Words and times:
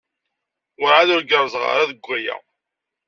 Werɛad 0.79 1.09
ur 1.15 1.23
gerrzeɣ 1.29 1.63
ara 1.73 1.89
deg 1.91 2.05
waya. 2.07 2.35